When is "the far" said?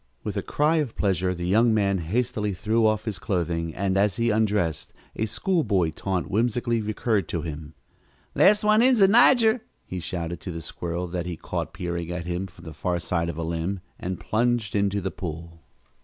12.65-12.99